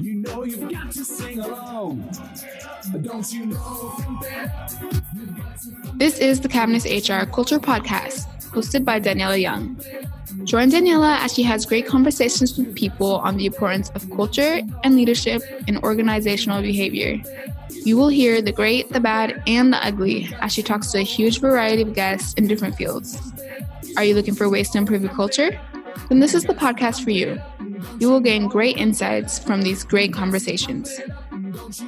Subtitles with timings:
[0.00, 2.08] You know you've got to sing along.
[3.02, 3.94] Don't you know?
[5.94, 9.80] This is the Cavness HR Culture Podcast, hosted by Daniela Young.
[10.44, 14.96] Join Daniela as she has great conversations with people on the importance of culture and
[14.96, 17.20] leadership in organizational behavior.
[17.84, 21.02] You will hear the great, the bad, and the ugly as she talks to a
[21.02, 23.18] huge variety of guests in different fields.
[23.96, 25.60] Are you looking for ways to improve your culture?
[26.08, 27.40] Then this is the podcast for you.
[27.98, 30.96] You will gain great insights from these great conversations.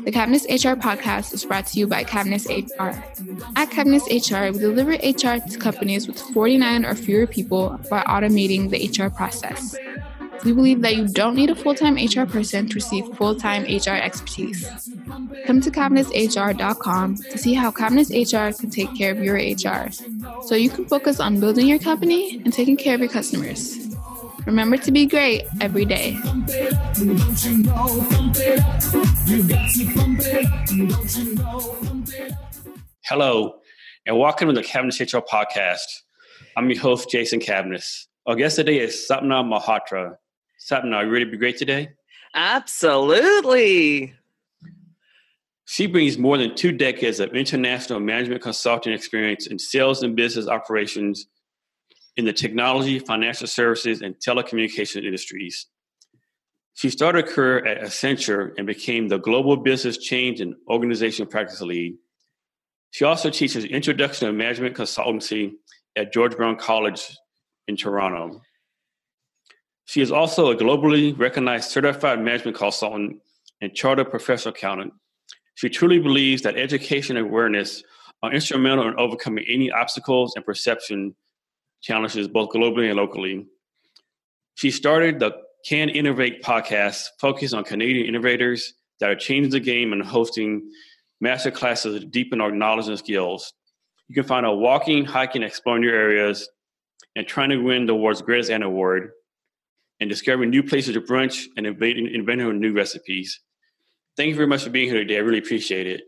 [0.05, 2.91] The Cavness HR podcast is brought to you by Cavness HR.
[3.57, 8.71] At Cavness HR, we deliver HR to companies with 49 or fewer people by automating
[8.71, 9.77] the HR process.
[10.45, 13.63] We believe that you don't need a full time HR person to receive full time
[13.65, 14.69] HR expertise.
[15.47, 19.91] Come to CavnessHR.com to see how Cavness HR can take care of your HR
[20.45, 23.94] so you can focus on building your company and taking care of your customers.
[24.47, 26.19] Remember to be great every day.
[33.07, 33.55] Hello,
[34.05, 36.03] and welcome to the Cavness HR podcast.
[36.57, 38.07] I'm your host, Jason Cavness.
[38.27, 40.17] Our guest today is Sapna Malhotra.
[40.61, 41.89] Sapna, are you ready to be great today?
[42.35, 44.13] Absolutely.
[45.65, 50.49] She brings more than two decades of international management consulting experience in sales and business
[50.49, 51.27] operations
[52.17, 55.67] in the technology, financial services, and telecommunications industries.
[56.75, 61.61] She started her career at Accenture and became the global business change and organization practice
[61.61, 61.97] lead.
[62.91, 65.53] She also teaches Introduction to Management Consultancy
[65.97, 67.17] at George Brown College
[67.69, 68.41] in Toronto.
[69.87, 73.21] She is also a globally recognized certified management consultant
[73.61, 74.93] and chartered professional accountant.
[75.57, 77.83] She truly believes that education and awareness
[78.23, 81.15] are instrumental in overcoming any obstacles and perception
[81.85, 83.47] challenges, both globally and locally.
[84.55, 85.33] She started the
[85.67, 90.71] Can Innovate podcast, focused on Canadian innovators that are changing the game and hosting
[91.21, 93.53] master classes to deepen our knowledge and skills.
[94.09, 96.49] You can find her walking, hiking, exploring new areas,
[97.17, 99.11] and trying to win the world's greatest Anna award,
[100.01, 103.41] and discovering new places to brunch and inventing, inventing new recipes.
[104.17, 105.17] Thank you very much for being here today.
[105.17, 106.03] I really appreciate it.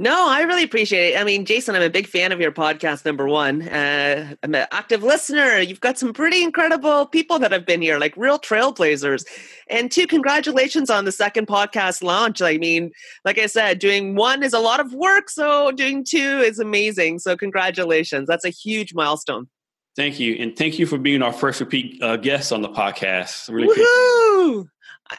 [0.00, 1.20] No, I really appreciate it.
[1.20, 3.62] I mean, Jason, I'm a big fan of your podcast, number one.
[3.62, 5.58] Uh, I'm an active listener.
[5.58, 9.24] You've got some pretty incredible people that have been here, like real trailblazers.
[9.68, 12.40] And two, congratulations on the second podcast launch.
[12.40, 12.92] I mean,
[13.24, 17.18] like I said, doing one is a lot of work, so doing two is amazing.
[17.18, 18.28] So, congratulations.
[18.28, 19.48] That's a huge milestone.
[19.96, 20.36] Thank you.
[20.38, 23.52] And thank you for being our first repeat uh, guest on the podcast.
[23.52, 24.68] Really Woohoo!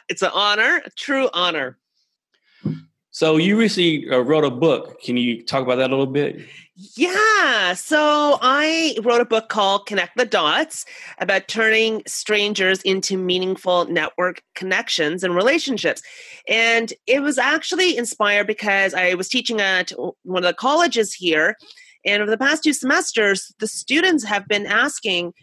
[0.08, 1.76] It's an honor, a true honor.
[3.12, 5.02] So you recently uh, wrote a book.
[5.02, 6.40] Can you talk about that a little bit?
[6.96, 7.74] Yeah.
[7.74, 10.86] So I wrote a book called Connect the Dots
[11.18, 16.02] about turning strangers into meaningful network connections and relationships.
[16.48, 19.90] And it was actually inspired because I was teaching at
[20.22, 21.56] one of the colleges here.
[22.06, 25.34] And over the past two semesters, the students have been asking,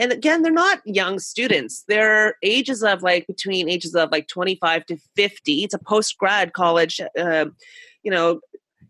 [0.00, 1.84] and again they're not young students.
[1.86, 6.52] They're ages of like between ages of like 25 to 50 it's a post grad
[6.54, 7.46] college uh,
[8.02, 8.40] you know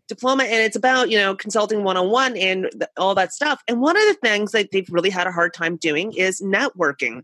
[0.07, 3.61] diploma and it's about you know consulting one-on-one and all that stuff.
[3.67, 7.23] And one of the things that they've really had a hard time doing is networking.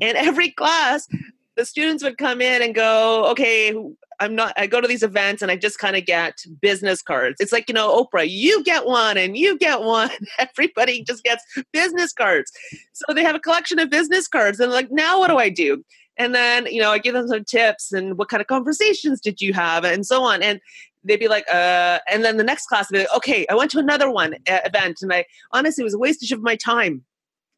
[0.00, 1.08] And every class
[1.56, 3.74] the students would come in and go okay
[4.20, 7.36] I'm not, I go to these events and I just kind of get business cards.
[7.40, 10.10] It's like, you know, Oprah, you get one and you get one.
[10.38, 11.42] Everybody just gets
[11.72, 12.52] business cards.
[12.92, 14.60] So they have a collection of business cards.
[14.60, 15.82] And like, now what do I do?
[16.18, 19.40] And then, you know, I give them some tips and what kind of conversations did
[19.40, 20.42] you have and so on.
[20.42, 20.60] And
[21.02, 23.70] they'd be like, uh, and then the next class would be like, okay, I went
[23.70, 27.04] to another one uh, event and I honestly was a wastage of my time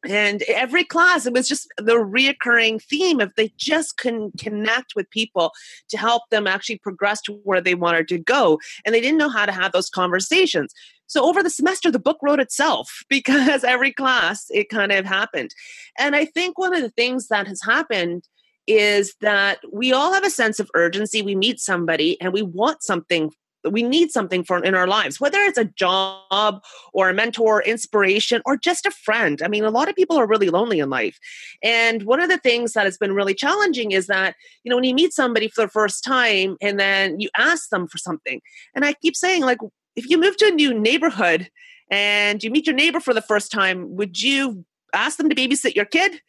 [0.05, 5.09] and every class it was just the reoccurring theme of they just couldn't connect with
[5.09, 5.51] people
[5.89, 9.29] to help them actually progress to where they wanted to go and they didn't know
[9.29, 10.73] how to have those conversations.
[11.07, 15.53] So over the semester the book wrote itself because every class it kind of happened.
[15.97, 18.27] And i think one of the things that has happened
[18.67, 21.21] is that we all have a sense of urgency.
[21.21, 23.31] We meet somebody and we want something
[23.71, 26.61] we need something for in our lives whether it's a job
[26.93, 29.41] or a mentor inspiration or just a friend.
[29.41, 31.17] I mean a lot of people are really lonely in life.
[31.61, 34.83] And one of the things that has been really challenging is that you know when
[34.83, 38.41] you meet somebody for the first time and then you ask them for something
[38.75, 39.59] and i keep saying like
[39.95, 41.49] if you move to a new neighborhood
[41.89, 45.75] and you meet your neighbor for the first time would you ask them to babysit
[45.75, 46.21] your kid?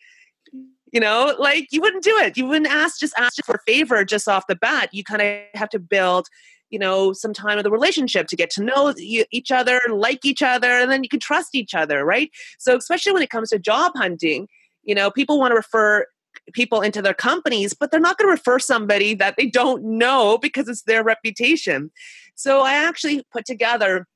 [0.93, 2.37] You know like you wouldn't do it.
[2.37, 4.91] You wouldn't ask just ask for a favor just off the bat.
[4.93, 6.29] You kind of have to build
[6.75, 8.93] you know some time of the relationship to get to know
[9.31, 13.13] each other like each other and then you can trust each other right so especially
[13.13, 14.49] when it comes to job hunting
[14.83, 16.05] you know people want to refer
[16.53, 20.39] people into their companies, but they're not going to refer somebody that they don't know
[20.39, 21.91] because it's their reputation.
[22.35, 24.07] So I actually put together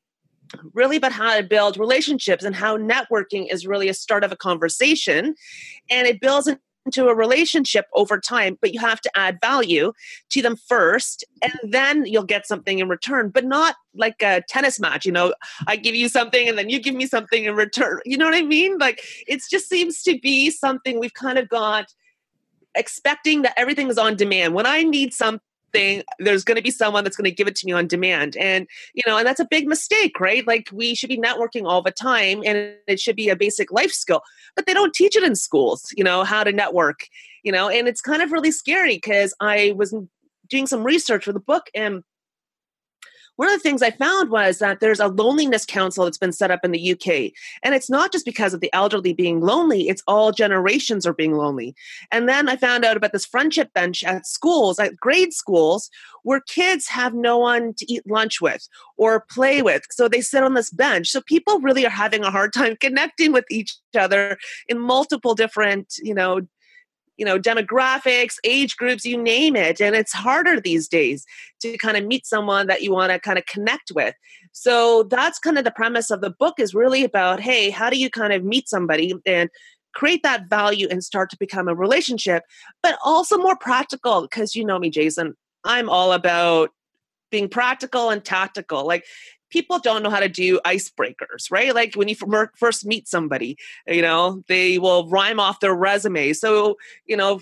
[0.74, 4.36] really about how to build relationships and how networking is really a start of a
[4.36, 5.34] conversation
[5.90, 6.48] and it builds
[6.88, 9.92] into a relationship over time but you have to add value
[10.30, 14.78] to them first and then you'll get something in return but not like a tennis
[14.80, 15.34] match you know
[15.66, 18.00] i give you something and then you give me something in return.
[18.04, 18.78] You know what i mean?
[18.78, 21.86] Like it just seems to be something we've kind of got
[22.74, 24.54] expecting that everything is on demand.
[24.54, 25.40] When i need something
[25.72, 28.36] thing there's going to be someone that's going to give it to me on demand.
[28.36, 30.46] And you know and that's a big mistake right?
[30.46, 33.92] Like we should be networking all the time and it should be a basic life
[33.92, 34.22] skill.
[34.56, 37.08] But they don't teach it in schools you know how to network
[37.44, 37.68] you know?
[37.68, 39.94] And it's kind of really scary because i was
[40.48, 42.02] doing some research for the book and
[43.38, 46.50] one of the things I found was that there's a loneliness council that's been set
[46.50, 47.32] up in the UK.
[47.62, 51.36] And it's not just because of the elderly being lonely, it's all generations are being
[51.36, 51.76] lonely.
[52.10, 55.88] And then I found out about this friendship bench at schools, at grade schools,
[56.24, 59.82] where kids have no one to eat lunch with or play with.
[59.92, 61.08] So they sit on this bench.
[61.08, 64.36] So people really are having a hard time connecting with each other
[64.66, 66.40] in multiple different, you know,
[67.18, 69.80] you know demographics age groups you name it.
[69.80, 71.26] And it's harder these days
[71.60, 74.14] to kind of meet someone that you want to kind of connect with.
[74.52, 77.98] So that's kind of the premise of the book is really about hey how do
[77.98, 79.50] you kind of meet somebody and
[79.94, 82.44] create that value and start to become a relationship
[82.82, 85.34] but also more practical because you know me jason
[85.64, 86.70] i'm all about
[87.30, 88.86] being practical and tactical.
[88.86, 89.04] Like
[89.50, 91.74] people don't know how to do icebreakers, right?
[91.74, 92.16] Like when you
[92.56, 93.56] first meet somebody,
[93.86, 96.32] you know, they will rhyme off their resume.
[96.32, 97.40] So, you know,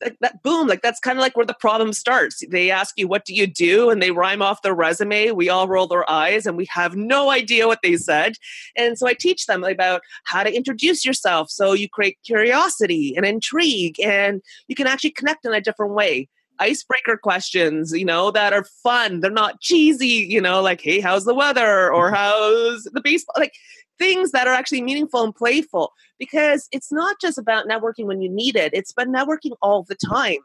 [0.00, 2.42] like that boom, like that's kind of like where the problem starts.
[2.48, 3.90] They ask you, What do you do?
[3.90, 5.32] And they rhyme off their resume.
[5.32, 8.34] We all roll our eyes and we have no idea what they said.
[8.76, 13.26] And so I teach them about how to introduce yourself so you create curiosity and
[13.26, 16.28] intrigue and you can actually connect in a different way
[16.60, 19.20] icebreaker questions, you know, that are fun.
[19.20, 21.92] They're not cheesy, you know, like, hey, how's the weather?
[21.92, 22.14] Or mm-hmm.
[22.14, 23.34] how's the baseball?
[23.38, 23.54] Like
[23.98, 25.92] things that are actually meaningful and playful.
[26.18, 29.96] Because it's not just about networking when you need it, it's about networking all the
[29.96, 30.38] time.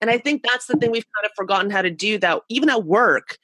[0.00, 2.68] And I think that's the thing we've kind of forgotten how to do that even
[2.68, 3.38] at work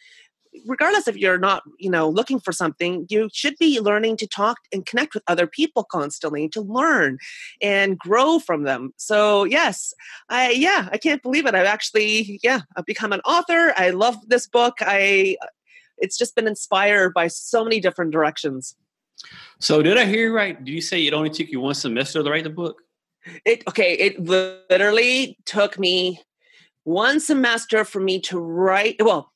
[0.66, 4.58] regardless if you're not you know looking for something you should be learning to talk
[4.72, 7.18] and connect with other people constantly to learn
[7.62, 8.92] and grow from them.
[8.96, 9.92] So yes
[10.28, 11.54] i yeah i can't believe it.
[11.54, 13.72] I've actually yeah i've become an author.
[13.76, 14.74] I love this book.
[14.80, 15.36] I
[15.98, 18.76] it's just been inspired by so many different directions.
[19.58, 20.62] So did i hear you right?
[20.64, 22.82] Did you say it only took you one semester to write the book?
[23.44, 26.20] It okay it literally took me
[26.84, 29.30] one semester for me to write well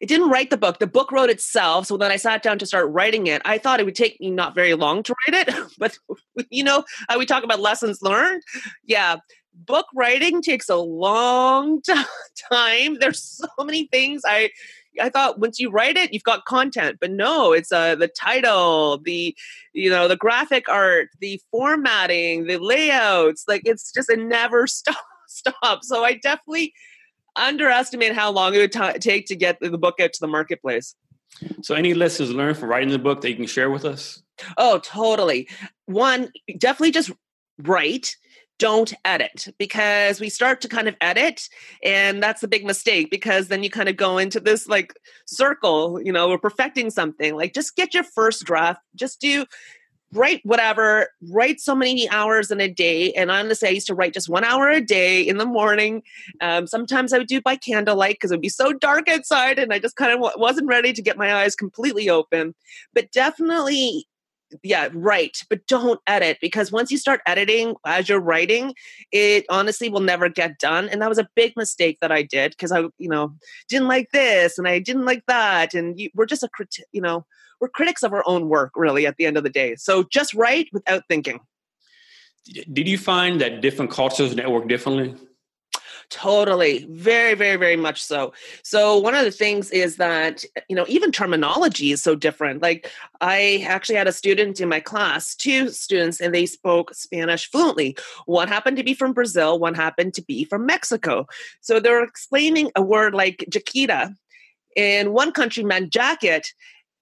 [0.00, 0.78] it didn't write the book.
[0.78, 1.86] The book wrote itself.
[1.86, 4.30] So when I sat down to start writing it, I thought it would take me
[4.30, 5.54] not very long to write it.
[5.78, 5.98] But
[6.50, 8.42] you know, uh, we talk about lessons learned.
[8.84, 9.16] Yeah,
[9.54, 11.82] book writing takes a long
[12.50, 12.98] time.
[13.00, 14.50] There's so many things I
[15.00, 18.98] I thought once you write it, you've got content, but no, it's uh, the title,
[18.98, 19.34] the
[19.72, 23.44] you know, the graphic art, the formatting, the layouts.
[23.48, 24.96] Like it's just a never stop.
[25.28, 25.82] Stop.
[25.82, 26.74] So I definitely
[27.36, 30.94] underestimate how long it would t- take to get the book out to the marketplace.
[31.62, 34.22] So, any lessons learned from writing the book that you can share with us?
[34.56, 35.48] Oh, totally.
[35.86, 37.10] One, definitely just
[37.58, 38.16] write.
[38.58, 41.48] Don't edit because we start to kind of edit,
[41.82, 44.94] and that's a big mistake because then you kind of go into this like
[45.26, 47.34] circle, you know, we're perfecting something.
[47.34, 49.46] Like, just get your first draft, just do
[50.12, 53.12] write whatever, write so many hours in a day.
[53.12, 56.02] And honestly, I used to write just one hour a day in the morning.
[56.40, 59.58] Um, sometimes I would do it by candlelight because it would be so dark outside
[59.58, 62.54] and I just kind of w- wasn't ready to get my eyes completely open.
[62.94, 64.06] But definitely,
[64.62, 68.74] yeah, write, but don't edit because once you start editing as you're writing,
[69.10, 70.90] it honestly will never get done.
[70.90, 73.34] And that was a big mistake that I did because I, you know,
[73.68, 75.72] didn't like this and I didn't like that.
[75.72, 76.50] And you, we're just a,
[76.92, 77.24] you know,
[77.62, 79.76] we're critics of our own work, really, at the end of the day.
[79.76, 81.38] So just write without thinking.
[82.72, 85.14] Did you find that different cultures network differently?
[86.10, 86.84] Totally.
[86.90, 88.34] Very, very, very much so.
[88.64, 92.60] So, one of the things is that, you know, even terminology is so different.
[92.60, 92.90] Like,
[93.20, 97.96] I actually had a student in my class, two students, and they spoke Spanish fluently.
[98.26, 101.28] One happened to be from Brazil, one happened to be from Mexico.
[101.60, 104.14] So, they're explaining a word like chaqueta.
[104.76, 106.48] In one country meant jacket,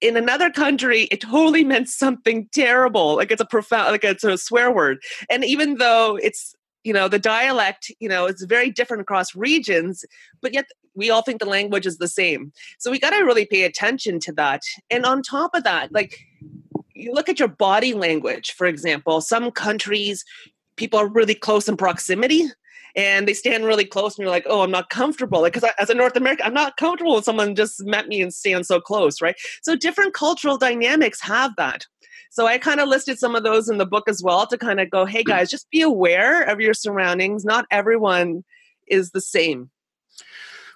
[0.01, 4.37] in another country it totally meant something terrible like it's a profound like it's a
[4.37, 4.99] swear word.
[5.29, 10.03] And even though it's you know the dialect you know it's very different across regions
[10.41, 10.65] but yet
[10.95, 12.51] we all think the language is the same.
[12.79, 14.61] So we got to really pay attention to that.
[14.89, 16.19] And on top of that like
[16.93, 20.25] you look at your body language for example some countries
[20.75, 22.49] people are really close in proximity
[22.95, 25.41] and they stand really close and you're like oh i'm not comfortable.
[25.41, 28.33] Like because as a north american i'm not comfortable when someone just met me and
[28.33, 29.35] stand so close right?
[29.61, 31.85] So different cultural dynamics have that.
[32.29, 34.79] So i kind of listed some of those in the book as well to kind
[34.79, 37.45] of go hey guys just be aware of your surroundings.
[37.45, 38.43] Not everyone
[38.87, 39.69] is the same.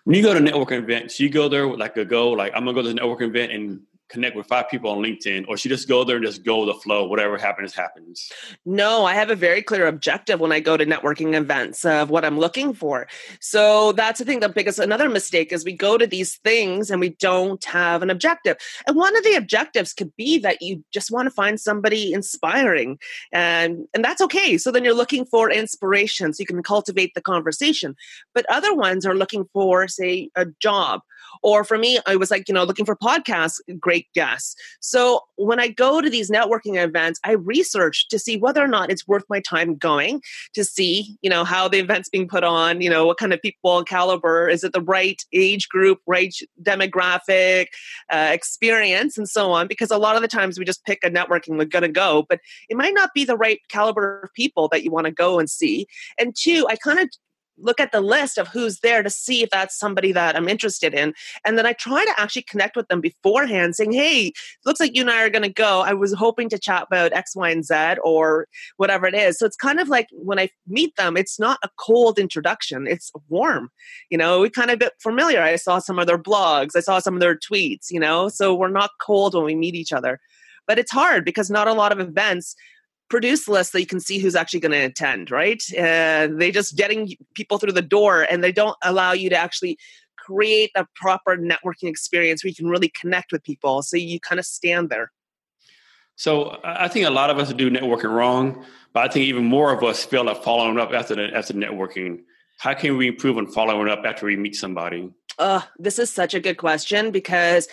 [0.03, 2.65] When you go to networking events you go there with like a goal like i'm
[2.65, 5.69] gonna go to the networking event and connect with five people on LinkedIn, or she
[5.69, 7.07] just go there and just go with the flow.
[7.07, 8.31] Whatever happens, happens.
[8.65, 12.23] No, I have a very clear objective when I go to networking events of what
[12.23, 13.07] I'm looking for.
[13.39, 14.39] So that's the thing.
[14.39, 18.09] The biggest another mistake is we go to these things and we don't have an
[18.09, 18.57] objective.
[18.87, 22.99] And one of the objectives could be that you just want to find somebody inspiring,
[23.31, 24.57] and and that's okay.
[24.57, 27.95] So then you're looking for inspiration, so you can cultivate the conversation.
[28.33, 31.01] But other ones are looking for, say, a job
[31.43, 34.55] or for me, I was like, you know, looking for podcasts, great guests.
[34.79, 38.91] So when I go to these networking events, I research to see whether or not
[38.91, 40.21] it's worth my time going
[40.53, 43.41] to see, you know, how the event's being put on, you know, what kind of
[43.41, 47.67] people caliber, is it the right age group, right demographic,
[48.11, 49.67] uh, experience, and so on.
[49.67, 52.25] Because a lot of the times we just pick a networking, we're going to go,
[52.29, 52.39] but
[52.69, 55.49] it might not be the right caliber of people that you want to go and
[55.49, 55.87] see.
[56.17, 57.09] And two, I kind of
[57.57, 60.93] look at the list of who's there to see if that's somebody that I'm interested
[60.93, 61.13] in.
[61.45, 64.33] And then I try to actually connect with them beforehand, saying, Hey,
[64.65, 65.81] looks like you and I are going to go.
[65.81, 68.47] I was hoping to chat about X, Y, and Z or
[68.77, 69.37] whatever it is.
[69.37, 73.11] So it's kind of like when I meet them, it's not a cold introduction, it's
[73.29, 73.69] warm.
[74.09, 75.41] You know, we kind of get familiar.
[75.41, 78.53] I saw some of their blogs, I saw some of their tweets, you know, so
[78.53, 80.19] we're not cold when we meet each other.
[80.67, 82.55] But it's hard because not a lot of events
[83.09, 85.61] produce list that you can see who's actually going to attend, right?
[85.77, 89.77] Uh, they just getting people through the door and they don't allow you to actually
[90.17, 93.83] create a proper networking experience where you can really connect with people.
[93.83, 95.11] So you kind of stand there.
[96.15, 99.73] So I think a lot of us do networking wrong, but I think even more
[99.73, 102.21] of us fail like following up after the, after networking.
[102.57, 105.11] How can we improve on following up after we meet somebody?
[105.37, 107.67] Uh, this is such a good question because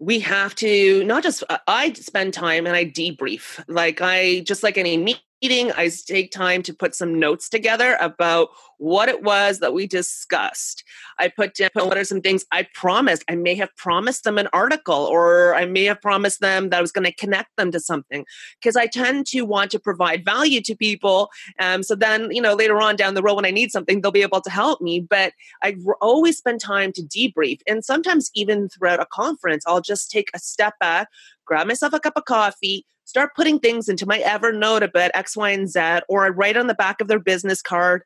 [0.00, 3.62] we have to not just uh, i spend time and i debrief.
[3.68, 4.96] Like i just like any
[5.42, 8.48] meeting i take time to put some notes together about
[8.80, 10.84] what it was that we discussed.
[11.18, 13.22] I put down what are some things I promised.
[13.28, 16.80] I may have promised them an article or I may have promised them that I
[16.80, 18.24] was going to connect them to something
[18.58, 21.28] because I tend to want to provide value to people.
[21.58, 24.10] Um, so then, you know, later on down the road when I need something, they'll
[24.10, 25.00] be able to help me.
[25.00, 27.60] But I always spend time to debrief.
[27.68, 31.08] And sometimes even throughout a conference, I'll just take a step back,
[31.44, 35.50] grab myself a cup of coffee, start putting things into my Evernote about X, Y,
[35.50, 38.02] and Z, or I write on the back of their business card.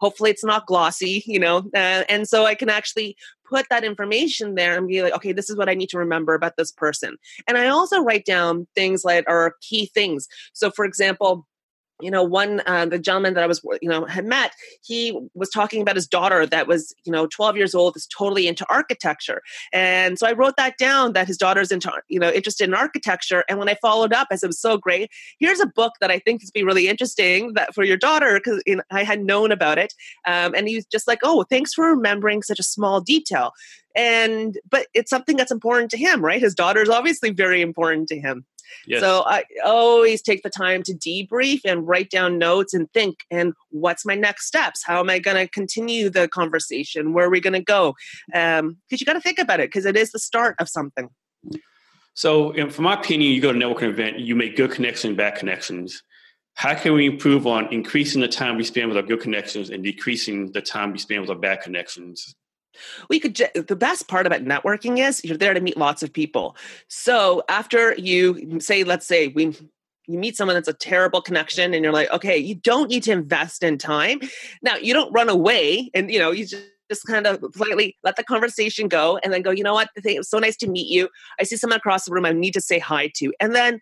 [0.00, 4.54] Hopefully it's not glossy you know uh, and so i can actually put that information
[4.54, 7.16] there and be like okay this is what i need to remember about this person.
[7.48, 10.28] And i also write down things like are key things.
[10.52, 11.48] So for example
[12.00, 14.52] you know one uh, the gentleman that i was you know had met
[14.82, 18.46] he was talking about his daughter that was you know 12 years old is totally
[18.46, 19.42] into architecture.
[19.72, 23.44] And so i wrote that down that his daughter's into you know interested in architecture.
[23.48, 25.10] And when i followed up i said it was so great.
[25.38, 28.62] Here's a book that i think is be really interesting that for your daughter because
[28.66, 29.94] you know, i had known about it.
[30.26, 33.52] Um, and he was just like oh thanks for remembering such a small detail.
[33.96, 36.40] And but it's something that's important to him right?
[36.40, 38.44] His daughter is obviously very important to him
[38.86, 39.00] Yes.
[39.00, 43.52] So I always take the time to debrief and write down notes and think and
[43.70, 44.82] what's my next steps?
[44.84, 47.12] How am I going to continue the conversation?
[47.12, 47.94] Where are we going to go?
[48.28, 51.08] Because um, you got to think about it because it is the start of something.
[52.14, 55.36] So, from my opinion, you go to a networking event, you make good connections, bad
[55.36, 56.02] connections.
[56.54, 59.84] How can we improve on increasing the time we spend with our good connections and
[59.84, 62.34] decreasing the time we spend with our bad connections?
[63.08, 66.56] We could the best part about networking is you're there to meet lots of people.
[66.88, 69.56] So after you say let's say we
[70.06, 73.12] you meet someone that's a terrible connection and you're like okay you don't need to
[73.12, 74.20] invest in time.
[74.62, 78.16] Now you don't run away and you know you just just kind of politely let
[78.16, 79.90] the conversation go and then go you know what?
[79.96, 81.08] It was so nice to meet you.
[81.38, 83.32] I see someone across the room i need to say hi to.
[83.40, 83.80] And then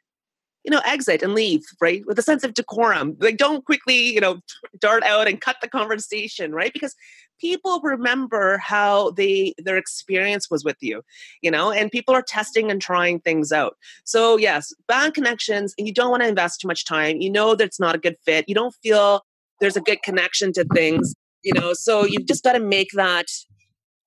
[0.67, 2.05] you know, exit and leave, right?
[2.07, 3.17] With a sense of decorum.
[3.21, 4.41] Like, don't quickly, you know,
[4.81, 6.73] dart out and cut the conversation, right?
[6.73, 6.97] Because
[7.41, 11.03] people remember how they their experience was with you,
[11.41, 13.77] you know, and people are testing and trying things out.
[14.05, 17.21] So yes, bad connections, and you don't want to invest too much time.
[17.21, 18.49] You know that it's not a good fit.
[18.49, 19.25] You don't feel
[19.61, 21.75] there's a good connection to things, you know.
[21.75, 23.27] So you've just got to make that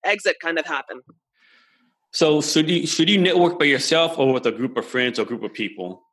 [0.04, 1.00] exit kind of happen.
[2.12, 5.24] So should you should you network by yourself or with a group of friends or
[5.24, 6.04] group of people?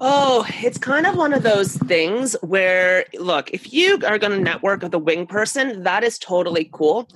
[0.00, 4.40] Oh, it's kind of one of those things where, look, if you are going to
[4.40, 7.08] network with a wing person, that is totally cool.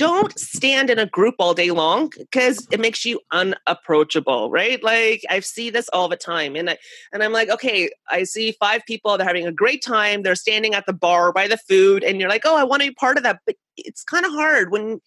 [0.00, 4.82] don't stand in a group all day long because it makes you unapproachable, right?
[4.82, 6.78] Like I see this all the time, and I
[7.12, 10.22] and I'm like, okay, I see five people they're having a great time.
[10.22, 12.88] They're standing at the bar by the food, and you're like, oh, I want to
[12.88, 15.02] be part of that, but it's kind of hard when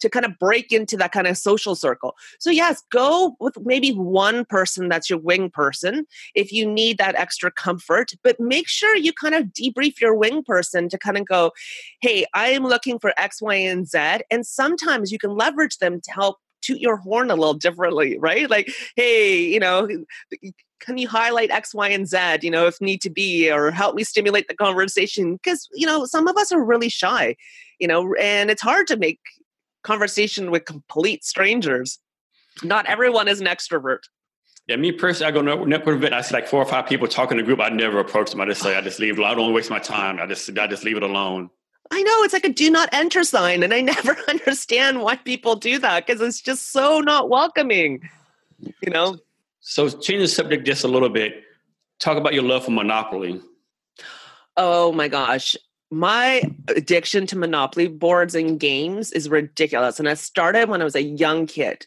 [0.00, 2.16] to kind of break into that kind of social circle.
[2.38, 7.14] So, yes, go with maybe one person that's your wing person if you need that
[7.14, 11.26] extra comfort, but make sure you kind of debrief your wing person to kind of
[11.26, 11.52] go,
[12.00, 14.20] hey, I am looking for X, Y, and Z.
[14.30, 18.50] And sometimes you can leverage them to help toot your horn a little differently, right?
[18.50, 19.88] Like, hey, you know,
[20.80, 23.94] can you highlight X, Y, and Z, you know, if need to be, or help
[23.94, 25.34] me stimulate the conversation?
[25.34, 27.36] Because, you know, some of us are really shy,
[27.78, 29.20] you know, and it's hard to make
[29.82, 31.98] conversation with complete strangers.
[32.62, 34.00] Not everyone is an extrovert.
[34.66, 36.14] Yeah, me personally, I go to network event.
[36.14, 37.60] I see like four or five people talking in a group.
[37.60, 38.40] I never approach them.
[38.40, 39.18] I just say, I just leave.
[39.18, 40.20] I don't waste my time.
[40.20, 41.50] I just, I just leave it alone.
[41.90, 45.56] I know it's like a do not enter sign, and I never understand why people
[45.56, 48.08] do that because it's just so not welcoming.
[48.60, 49.16] You know.
[49.60, 51.42] So, change the subject just a little bit.
[51.98, 53.40] Talk about your love for Monopoly.
[54.56, 55.56] Oh my gosh,
[55.90, 60.94] my addiction to monopoly boards and games is ridiculous and i started when i was
[60.94, 61.84] a young kid.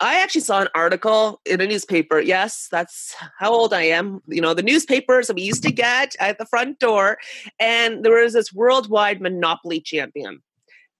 [0.00, 4.40] I actually saw an article in a newspaper yes that's how old i am you
[4.40, 7.18] know the newspapers that we used to get at the front door
[7.60, 10.42] and there was this worldwide monopoly champion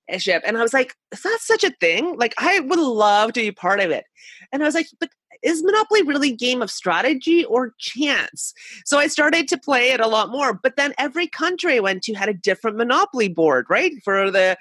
[0.08, 2.16] eh, and i was like is that such a thing?
[2.18, 4.04] Like i would love to be part of it
[4.52, 5.10] and i was like but
[5.42, 8.54] is Monopoly really game of strategy or chance?
[8.84, 10.54] So I started to play it a lot more.
[10.54, 13.92] But then every country I went to had a different Monopoly board, right?
[14.02, 14.56] For the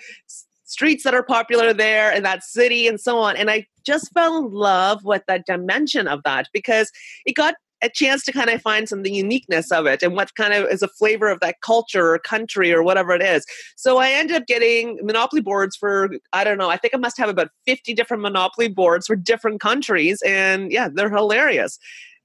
[0.65, 3.35] streets that are popular there in that city and so on.
[3.35, 6.91] And I just fell in love with that dimension of that because
[7.25, 10.33] it got a chance to kind of find some the uniqueness of it and what
[10.35, 13.45] kind of is a flavor of that culture or country or whatever it is.
[13.75, 17.17] So I ended up getting Monopoly boards for, I don't know, I think I must
[17.17, 20.21] have about 50 different Monopoly boards for different countries.
[20.25, 21.77] And yeah, they're hilarious.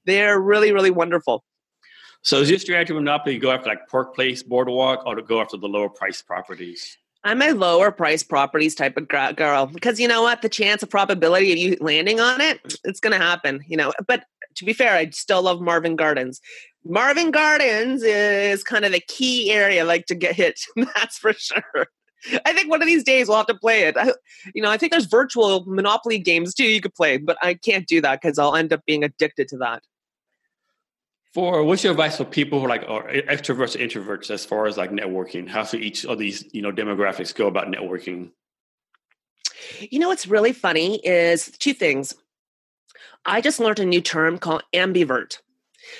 [0.05, 1.43] They're really, really wonderful.
[2.21, 5.57] So is your strategy Monopoly go after like Park Place, Boardwalk, or to go after
[5.57, 6.97] the lower price properties?
[7.23, 10.41] I'm a lower price properties type of girl because you know what?
[10.41, 13.91] The chance of probability of you landing on it, it's going to happen, you know.
[14.07, 14.23] But
[14.59, 16.41] to be fair, I still love Marvin Gardens.
[16.85, 20.59] Marvin Gardens is kind of the key area like to get hit.
[20.75, 21.87] That's for sure.
[22.45, 23.95] I think one of these days we'll have to play it.
[23.95, 24.11] I,
[24.53, 27.87] you know, I think there's virtual Monopoly games too you could play, but I can't
[27.87, 29.81] do that because I'll end up being addicted to that.
[31.33, 34.75] For what's your advice for people who are like are extroverts, introverts, as far as
[34.75, 35.47] like networking?
[35.47, 38.31] How should each of these you know demographics go about networking?
[39.79, 42.13] You know what's really funny is two things.
[43.29, 45.37] I just learned a new term called ambivert.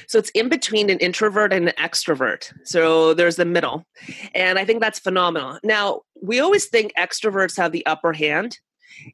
[0.08, 2.52] So it's in between an introvert and an extrovert.
[2.63, 3.86] So there's the middle.
[4.34, 5.60] And I think that's phenomenal.
[5.63, 8.58] Now, we always think extroverts have the upper hand.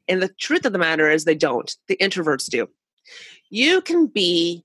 [0.08, 1.74] And the truth of the matter is they don't.
[1.88, 2.68] The introverts do.
[3.50, 4.64] You can be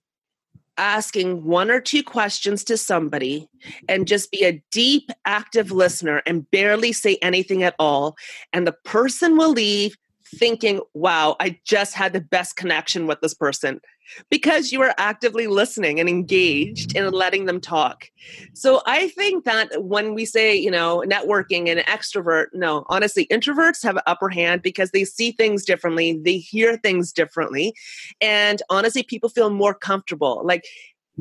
[0.78, 3.48] asking one or two questions to somebody
[3.88, 8.16] and just be a deep, active listener and barely say anything at all.
[8.52, 9.96] And the person will leave
[10.36, 13.80] thinking, wow, I just had the best connection with this person
[14.28, 18.10] because you are actively listening and engaged and letting them talk.
[18.54, 23.82] So I think that when we say, you know, networking and extrovert, no, honestly, introverts
[23.82, 27.74] have an upper hand because they see things differently, they hear things differently.
[28.20, 30.42] And honestly, people feel more comfortable.
[30.44, 30.64] Like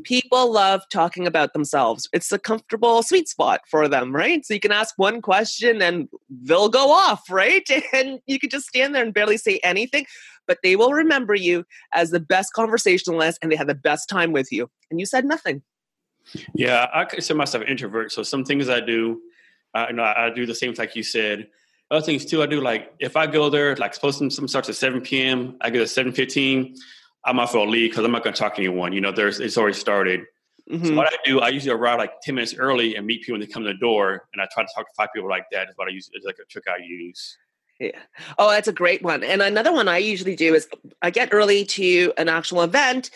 [0.04, 2.08] people love talking about themselves.
[2.14, 4.46] It's a comfortable sweet spot for them, right?
[4.46, 7.68] So you can ask one question and they'll go off, right?
[7.94, 10.06] And you could just stand there and barely say anything,
[10.48, 14.32] but they will remember you as the best conversationalist and they had the best time
[14.32, 14.70] with you.
[14.92, 15.62] And you said nothing.
[16.54, 18.12] Yeah, I consider myself an introvert.
[18.12, 19.22] So some things I do,
[19.74, 21.48] uh, you know, I do the same like you said.
[21.92, 24.70] Other things too, I do like if I go there, like suppose some, some starts
[24.70, 26.78] at 7 p.m., I get at 7.15,
[27.26, 28.94] I might well leave because I'm not going to talk to anyone.
[28.94, 30.22] You know, there's it's already started.
[30.70, 30.86] Mm-hmm.
[30.86, 33.42] So what I do, I usually arrive like 10 minutes early and meet people when
[33.42, 35.70] they come to the door, and I try to talk to five people like that.
[35.70, 36.10] Is what I use.
[36.14, 37.38] It's like a trick I use.
[37.80, 37.98] Yeah.
[38.38, 39.24] Oh, that's a great one.
[39.24, 40.68] And another one I usually do is
[41.02, 43.10] I get early to an actual event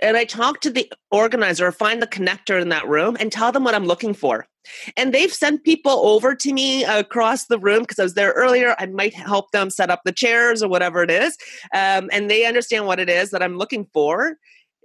[0.00, 3.64] and I talk to the organizer, find the connector in that room, and tell them
[3.64, 4.46] what I'm looking for.
[4.96, 8.74] And they've sent people over to me across the room because I was there earlier.
[8.78, 11.36] I might help them set up the chairs or whatever it is.
[11.72, 14.36] Um, and they understand what it is that I'm looking for.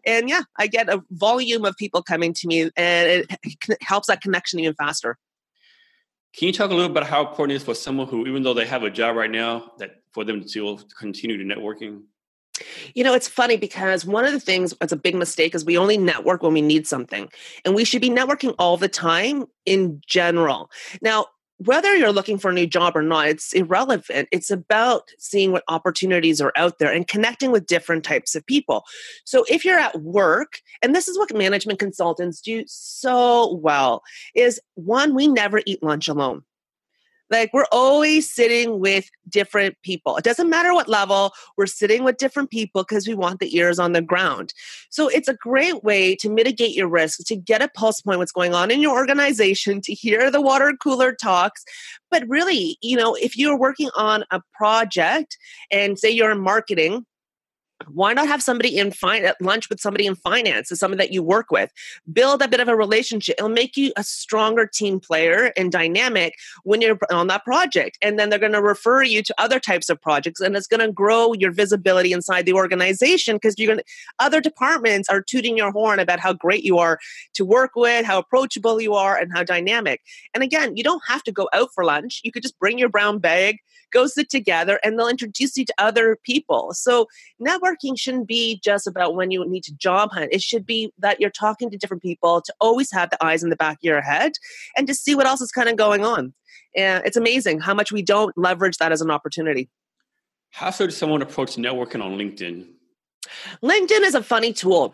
[0.05, 3.37] And yeah, I get a volume of people coming to me, and it
[3.81, 5.17] helps that connection even faster.
[6.35, 8.41] Can you talk a little bit about how important it is for someone who, even
[8.41, 12.03] though they have a job right now, that for them to continue to networking?
[12.93, 15.77] You know, it's funny because one of the things that's a big mistake is we
[15.77, 17.29] only network when we need something.
[17.65, 20.69] And we should be networking all the time in general.
[21.01, 21.27] Now,
[21.65, 24.27] whether you're looking for a new job or not, it's irrelevant.
[24.31, 28.83] It's about seeing what opportunities are out there and connecting with different types of people.
[29.25, 34.01] So if you're at work, and this is what management consultants do so well,
[34.33, 36.41] is one, we never eat lunch alone.
[37.31, 40.17] Like we're always sitting with different people.
[40.17, 43.79] It doesn't matter what level, we're sitting with different people because we want the ears
[43.79, 44.53] on the ground.
[44.89, 48.33] So it's a great way to mitigate your risk, to get a pulse point what's
[48.33, 51.63] going on in your organization, to hear the water cooler talks.
[52.09, 55.37] But really, you know, if you're working on a project
[55.71, 57.05] and say you're in marketing,
[57.93, 61.51] why not have somebody in at lunch with somebody in finance, someone that you work
[61.51, 61.71] with?
[62.11, 63.35] Build a bit of a relationship.
[63.37, 67.97] It'll make you a stronger team player and dynamic when you're on that project.
[68.01, 70.85] And then they're going to refer you to other types of projects, and it's going
[70.85, 73.85] to grow your visibility inside the organization because you're going to
[74.19, 76.99] other departments are tooting your horn about how great you are
[77.33, 80.01] to work with, how approachable you are, and how dynamic.
[80.33, 82.21] And again, you don't have to go out for lunch.
[82.23, 83.57] You could just bring your brown bag,
[83.91, 86.73] go sit together, and they'll introduce you to other people.
[86.73, 87.07] So
[87.39, 90.29] network networking shouldn't be just about when you need to job hunt.
[90.31, 93.49] It should be that you're talking to different people to always have the eyes in
[93.49, 94.33] the back of your head
[94.77, 96.33] and to see what else is kind of going on.
[96.75, 99.69] And it's amazing how much we don't leverage that as an opportunity.
[100.51, 102.67] How should someone approach networking on LinkedIn?
[103.63, 104.93] LinkedIn is a funny tool.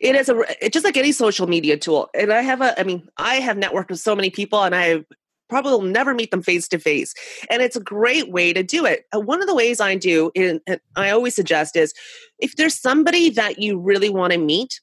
[0.00, 2.10] It is a it's just like any social media tool.
[2.14, 4.86] And I have a I mean, I have networked with so many people and I
[4.86, 5.04] have
[5.48, 7.14] probably will never meet them face to face.
[7.50, 9.06] And it's a great way to do it.
[9.14, 10.60] Uh, one of the ways I do, and
[10.96, 11.94] I always suggest, is
[12.38, 14.80] if there's somebody that you really want to meet,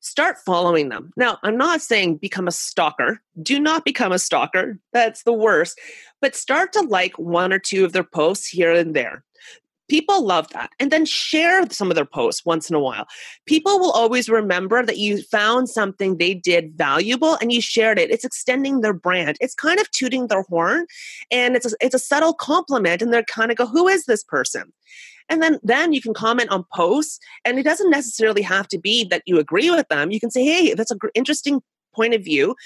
[0.00, 1.12] start following them.
[1.16, 3.20] Now, I'm not saying become a stalker.
[3.42, 4.78] Do not become a stalker.
[4.92, 5.78] That's the worst.
[6.20, 9.24] But start to like one or two of their posts here and there.
[9.90, 10.70] People love that.
[10.78, 13.06] And then share some of their posts once in a while.
[13.46, 18.10] People will always remember that you found something they did valuable and you shared it.
[18.10, 19.36] It's extending their brand.
[19.40, 20.86] It's kind of tooting their horn
[21.32, 24.22] and it's a, it's a subtle compliment and they're kind of go, who is this
[24.24, 24.72] person?
[25.28, 29.04] and then then you can comment on posts and it doesn't necessarily have to be
[29.04, 31.62] that you agree with them you can say hey that's an interesting
[31.94, 32.56] point of view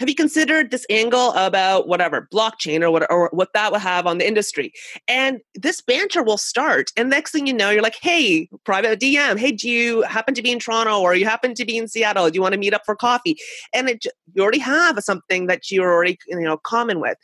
[0.00, 4.06] have you considered this angle about whatever blockchain or what or what that will have
[4.06, 4.72] on the industry?
[5.06, 9.38] And this banter will start and next thing you know you're like hey private dm
[9.38, 12.30] hey do you happen to be in toronto or you happen to be in seattle?
[12.30, 13.36] Do you want to meet up for coffee?
[13.74, 17.18] And it, you already have something that you're already you know common with.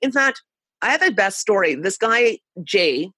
[0.00, 0.42] In fact
[0.80, 1.74] i have a best story.
[1.74, 3.10] This guy jay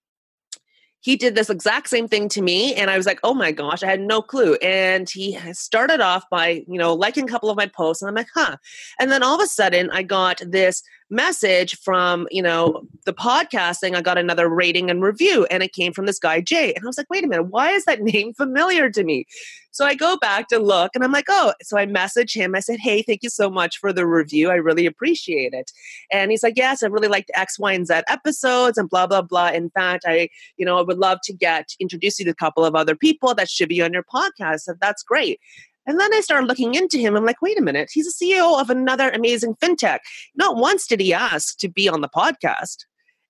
[1.06, 3.84] he did this exact same thing to me and i was like oh my gosh
[3.84, 4.56] i had no clue.
[4.56, 8.14] And he started off by you know liking a couple of my posts and i'm
[8.16, 8.56] like huh.
[8.98, 13.76] And then all of a sudden i got this message from you know the podcast
[13.76, 16.74] saying i got another rating and review and it came from this guy jay.
[16.74, 19.24] And i was like wait a minute why is that name familiar to me?
[19.70, 22.56] So i go back to look and i'm like oh so i message him.
[22.56, 24.50] I said hey thank you so much for the review.
[24.50, 25.70] I really appreciate it.
[26.10, 29.22] And he's like yes i really liked x y and z episodes and blah blah
[29.22, 29.50] blah.
[29.50, 32.64] In fact i you know i would love to get introduce you to a couple
[32.64, 34.60] of other people that should be on your podcast.
[34.60, 35.38] So that's great
[35.86, 37.16] and then I started looking into him.
[37.16, 40.00] I'm like, wait a minute, he's a CEO of another amazing fintech.
[40.34, 42.78] Not once did he ask to be on the podcast.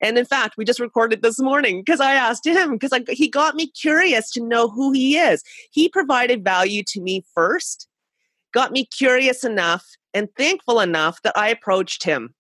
[0.01, 3.55] And in fact, we just recorded this morning because I asked him because he got
[3.55, 5.43] me curious to know who he is.
[5.71, 7.89] He provided value to me first,
[8.53, 12.35] got me curious enough and thankful enough that I approached him.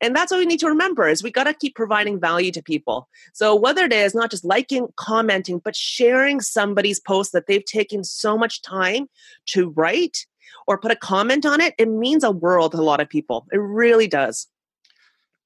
[0.00, 2.62] And that's what we need to remember is we got to keep providing value to
[2.62, 3.08] people.
[3.32, 8.04] So whether it is not just liking, commenting, but sharing somebody's post that they've taken
[8.04, 9.08] so much time
[9.46, 10.26] to write
[10.66, 13.46] or put a comment on it, it means a world to a lot of people.
[13.52, 14.46] It really does.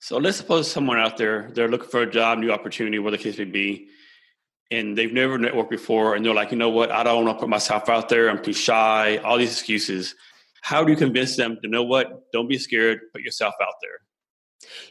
[0.00, 3.30] So let's suppose someone out there, they're looking for a job, new opportunity, whatever the
[3.30, 3.88] case may be,
[4.70, 7.40] and they've never networked before, and they're like, you know what, I don't want to
[7.40, 10.16] put myself out there, I'm too shy, all these excuses.
[10.62, 12.32] How do you convince them to know what?
[12.32, 14.00] Don't be scared, put yourself out there.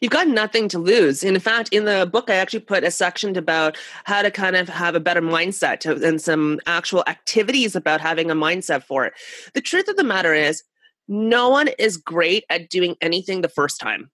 [0.02, 1.24] You've got nothing to lose.
[1.24, 4.70] In fact, in the book, I actually put a section about how to kind of
[4.70, 9.14] have a better mindset and some actual activities about having a mindset for it.
[9.54, 10.64] The truth of the matter is,
[11.08, 14.10] no one is great at doing anything the first time.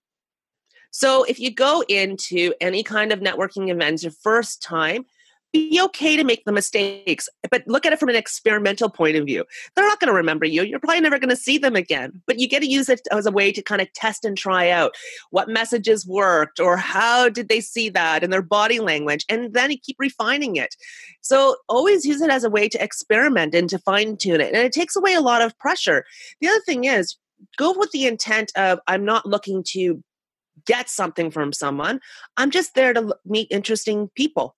[0.91, 5.05] So if you go into any kind of networking event your first time,
[5.53, 9.25] be okay to make the mistakes, but look at it from an experimental point of
[9.25, 9.45] view.
[9.75, 10.63] They're not going to remember you.
[10.63, 13.25] You're probably never going to see them again, but you get to use it as
[13.25, 14.93] a way to kind of test and try out
[15.31, 19.71] what messages worked or how did they see that in their body language, and then
[19.71, 20.75] you keep refining it.
[21.21, 24.53] So always use it as a way to experiment and to fine tune it.
[24.53, 26.05] And it takes away a lot of pressure.
[26.41, 27.15] The other thing is,
[27.57, 30.03] go with the intent of I'm not looking to
[30.65, 31.99] get something from someone.
[32.35, 34.56] I'm just there to meet interesting people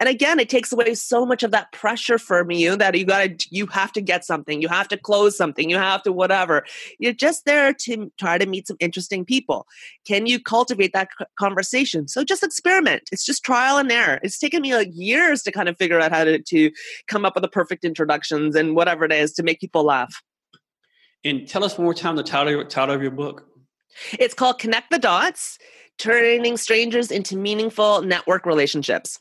[0.00, 3.38] And again, it takes away so much of that pressure from you that you got
[3.38, 6.64] to, you have to get something, you have to close something, you have to whatever.
[6.98, 9.66] You're just there to try to meet some interesting people.
[10.06, 12.08] Can you cultivate that conversation?
[12.08, 13.04] So just experiment.
[13.12, 14.20] It's just trial and error.
[14.22, 16.70] It's taken me like years to kind of figure out how to, to
[17.06, 20.22] come up with the perfect introductions and whatever it is to make people laugh.
[21.24, 23.46] And tell us one more time the title, title of your book.
[24.18, 25.58] It's called Connect the Dots
[25.98, 29.20] Turning Strangers into Meaningful Network Relationships.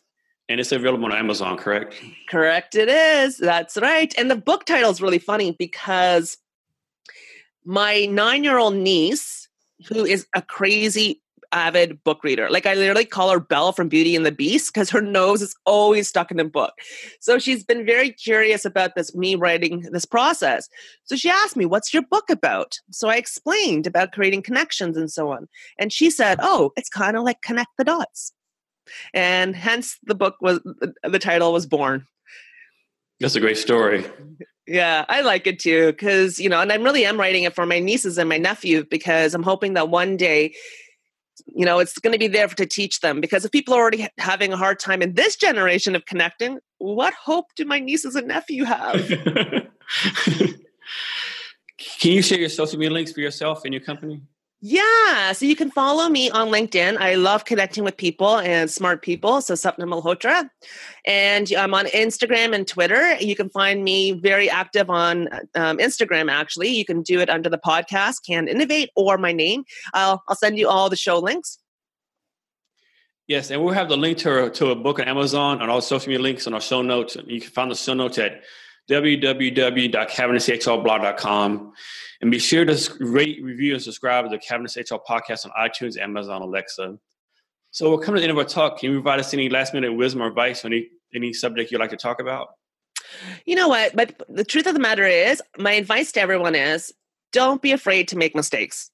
[0.52, 1.96] And it's available on Amazon, correct?
[2.30, 3.38] Correct, it is.
[3.38, 4.14] That's right.
[4.18, 6.38] And the book title is really funny because
[7.64, 9.48] my nine year old niece,
[9.88, 11.22] who is a crazy
[11.54, 12.50] avid book reader.
[12.50, 15.56] Like I literally call her Belle from Beauty and the Beast because her nose is
[15.66, 16.74] always stuck in a book.
[17.20, 20.70] So she's been very curious about this me writing this process.
[21.06, 25.12] So she asked me, "What's your book about?" So I explained about creating connections and
[25.12, 25.48] so on.
[25.78, 28.34] And she said, "Oh, it's kind of like connect the dots."
[29.14, 30.60] And hence the book was
[31.04, 32.06] the title was born.
[33.20, 34.06] That's a great story.
[34.68, 37.66] Yeah, I like it too because, you know, and I really am writing it for
[37.66, 40.54] my nieces and my nephew because I'm hoping that one day
[41.48, 44.08] you know it's going to be there to teach them because if people are already
[44.18, 48.28] having a hard time in this generation of connecting what hope do my nieces and
[48.28, 49.08] nephew have
[50.18, 54.22] can you share your social media links for yourself and your company
[54.64, 56.98] yeah, so you can follow me on LinkedIn.
[56.98, 59.42] I love connecting with people and smart people.
[59.42, 60.48] So Sapna Malhotra.
[61.08, 63.16] And I'm on Instagram and Twitter.
[63.16, 66.70] You can find me very active on um, Instagram, actually.
[66.70, 69.64] You can do it under the podcast, Can Innovate, or my name.
[69.96, 71.58] I'll, I'll send you all the show links.
[73.26, 75.82] Yes, and we'll have the link to, a, to a book on Amazon and all
[75.82, 77.18] social media links on our show notes.
[77.26, 78.44] You can find the show notes at
[78.92, 81.74] www.cavnesshrblog.com.
[82.22, 85.98] And be sure to rate, review, and subscribe to the Cavness HR podcast on iTunes,
[85.98, 86.98] Amazon, Alexa.
[87.72, 88.80] So we're coming to the end of our talk.
[88.80, 91.80] Can you provide us any last minute wisdom or advice on any, any subject you'd
[91.80, 92.50] like to talk about?
[93.46, 93.96] You know what?
[93.96, 96.94] But the truth of the matter is, my advice to everyone is
[97.32, 98.92] don't be afraid to make mistakes.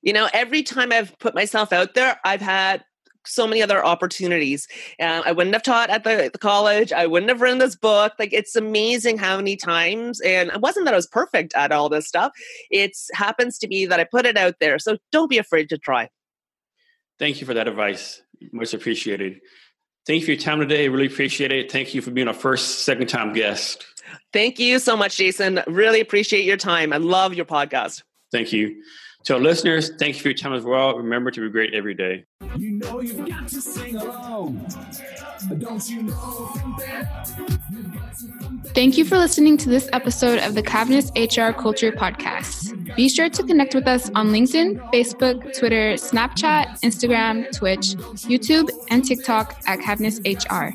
[0.00, 2.84] You know, every time I've put myself out there, I've had
[3.26, 4.66] so many other opportunities.
[5.00, 6.92] Uh, I wouldn't have taught at the, the, college.
[6.92, 8.12] I wouldn't have written this book.
[8.18, 11.88] Like it's amazing how many times, and it wasn't that I was perfect at all
[11.88, 12.32] this stuff.
[12.70, 14.78] It happens to be that I put it out there.
[14.78, 16.08] So don't be afraid to try.
[17.18, 18.22] Thank you for that advice.
[18.52, 19.40] Much appreciated.
[20.06, 20.88] Thank you for your time today.
[20.88, 21.72] Really appreciate it.
[21.72, 23.84] Thank you for being our first second time guest.
[24.32, 25.62] Thank you so much, Jason.
[25.66, 26.92] Really appreciate your time.
[26.92, 28.02] I love your podcast.
[28.30, 28.82] Thank you.
[29.26, 30.96] To our listeners, thank you for your time as well.
[30.96, 32.24] Remember to be great every day.
[32.56, 34.64] You know you've got to sing along.
[35.58, 36.54] Don't you know?
[38.66, 42.94] Thank you for listening to this episode of the Cavness HR Culture Podcast.
[42.94, 47.96] Be sure to connect with us on LinkedIn, Facebook, Twitter, Snapchat, Instagram, Twitch,
[48.28, 50.72] YouTube, and TikTok at Cavness HR.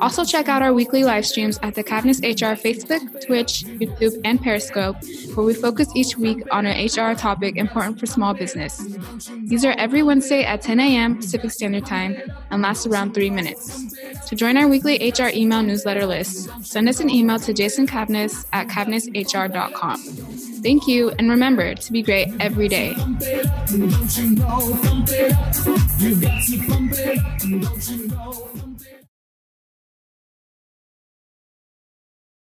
[0.00, 4.40] Also, check out our weekly live streams at the Cavness HR Facebook, Twitch, YouTube, and
[4.40, 4.96] Periscope,
[5.34, 8.84] where we focus each week on an HR topic important for small business.
[9.44, 11.16] These are every Wednesday at 10 a.m.
[11.16, 12.16] Pacific Standard Time
[12.50, 13.94] and last around three minutes.
[14.28, 18.68] To join our weekly HR email newsletter list, send us an email to jasoncavness at
[18.68, 19.98] cavnesshr.com.
[20.62, 22.94] Thank you, and remember to be great every day.